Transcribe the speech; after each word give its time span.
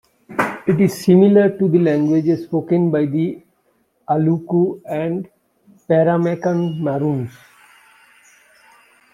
It 0.65 0.81
is 0.81 0.99
similar 1.05 1.55
to 1.59 1.67
the 1.69 1.77
languages 1.77 2.45
spoken 2.45 2.89
by 2.89 3.05
the 3.05 3.39
Aluku 4.09 4.81
and 4.83 5.29
Paramaccan 5.87 6.79
Maroons. 6.79 7.29